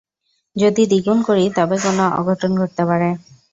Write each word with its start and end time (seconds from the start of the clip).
যদি 0.55 0.81
দ্বিগুণ 0.85 1.19
করি 1.27 1.45
তবে 1.57 1.75
কোনো 1.85 2.03
অঘটন 2.19 2.51
ঘটতে 2.59 2.83
পারে! 2.89 3.09